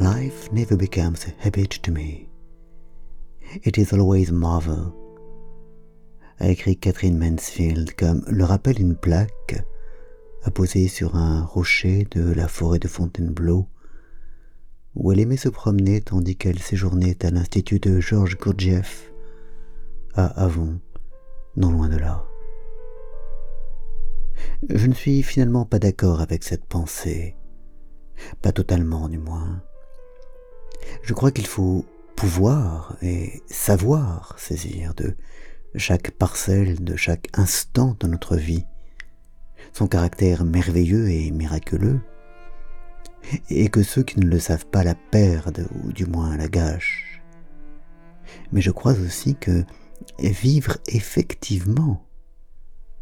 [0.00, 2.28] Life never becomes a habit to me.
[3.64, 4.92] It is always a marvel.
[6.38, 9.64] A écrit Catherine Mansfield comme le rappelle une plaque
[10.42, 13.68] apposée sur un rocher de la forêt de Fontainebleau
[14.94, 19.10] où elle aimait se promener tandis qu'elle séjournait à l'institut de Georges Gurdjieff
[20.12, 20.78] à Avon,
[21.56, 22.26] non loin de là.
[24.68, 27.34] Je ne suis finalement pas d'accord avec cette pensée,
[28.42, 29.62] pas totalement du moins.
[31.06, 35.16] Je crois qu'il faut pouvoir et savoir saisir de
[35.76, 38.64] chaque parcelle, de chaque instant de notre vie,
[39.72, 42.00] son caractère merveilleux et miraculeux,
[43.50, 47.22] et que ceux qui ne le savent pas la perdent, ou du moins la gâchent.
[48.50, 49.64] Mais je crois aussi que
[50.18, 52.04] vivre effectivement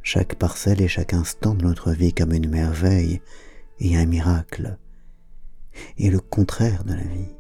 [0.03, 3.23] chaque parcelle et chaque instant de notre vie comme une merveille
[3.79, 4.77] et un miracle,
[5.97, 7.35] est le contraire de la vie.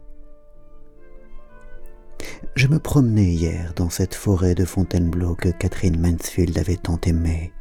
[2.54, 7.52] Je me promenais hier dans cette forêt de Fontainebleau que Catherine Mansfield avait tant aimée.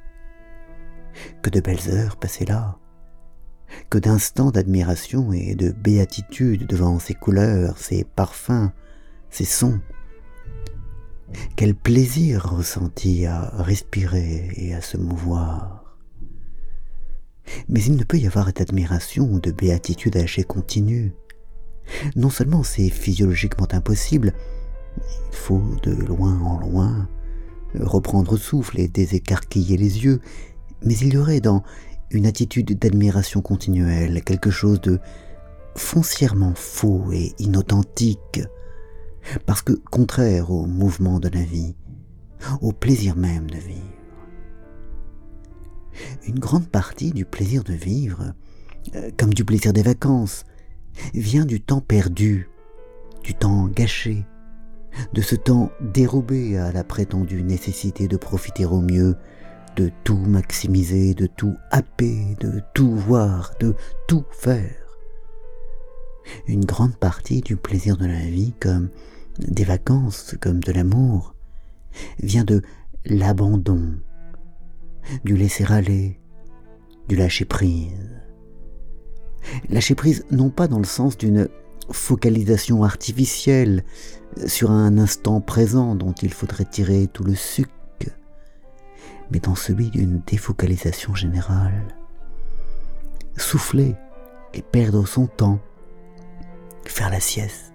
[1.41, 2.77] Que de belles heures passées là,
[3.89, 8.69] que d'instants d'admiration et de béatitude devant ses couleurs, ses parfums,
[9.31, 9.79] ses sons.
[11.55, 15.97] Quel plaisir ressenti à respirer et à se mouvoir.
[17.67, 21.15] Mais il ne peut y avoir d'admiration ou de béatitude à continue.
[22.15, 24.33] Non seulement c'est physiologiquement impossible,
[24.97, 27.07] il faut de loin en loin
[27.79, 30.19] reprendre souffle et désécarquiller les yeux,
[30.83, 31.63] mais il y aurait dans
[32.11, 34.99] une attitude d'admiration continuelle quelque chose de
[35.75, 38.41] foncièrement faux et inauthentique,
[39.45, 41.75] parce que contraire au mouvement de la vie,
[42.61, 43.81] au plaisir même de vivre.
[46.27, 48.33] Une grande partie du plaisir de vivre,
[48.95, 50.43] euh, comme du plaisir des vacances,
[51.13, 52.49] vient du temps perdu,
[53.23, 54.25] du temps gâché,
[55.13, 59.15] de ce temps dérobé à la prétendue nécessité de profiter au mieux,
[59.75, 63.75] de tout maximiser, de tout happer, de tout voir, de
[64.07, 64.75] tout faire.
[66.47, 68.89] Une grande partie du plaisir de la vie, comme
[69.39, 71.35] des vacances, comme de l'amour,
[72.19, 72.61] vient de
[73.05, 73.95] l'abandon,
[75.25, 76.19] du laisser aller,
[77.07, 78.21] du lâcher prise.
[79.69, 81.49] Lâcher prise non pas dans le sens d'une
[81.91, 83.83] focalisation artificielle
[84.47, 87.69] sur un instant présent dont il faudrait tirer tout le suc,
[89.31, 91.95] mais dans celui d'une défocalisation générale.
[93.37, 93.95] Souffler
[94.53, 95.59] et perdre son temps,
[96.85, 97.73] faire la sieste.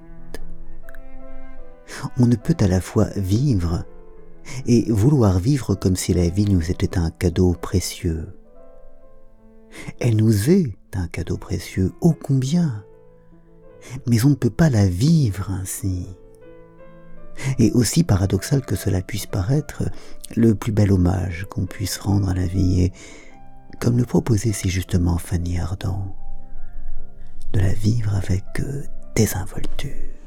[2.18, 3.84] On ne peut à la fois vivre
[4.66, 8.34] et vouloir vivre comme si la vie nous était un cadeau précieux.
[10.00, 12.84] Elle nous est un cadeau précieux, ô combien
[14.06, 16.06] mais on ne peut pas la vivre ainsi.
[17.58, 19.84] Et aussi paradoxal que cela puisse paraître,
[20.36, 22.92] le plus bel hommage qu'on puisse rendre à la vie est,
[23.80, 26.16] comme le proposait si justement Fanny Ardant,
[27.52, 28.44] de la vivre avec
[29.14, 30.17] désinvolture.